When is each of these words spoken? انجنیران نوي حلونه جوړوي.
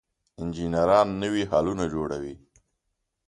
انجنیران 0.41 1.07
نوي 1.21 1.43
حلونه 1.51 1.85
جوړوي. 1.93 2.35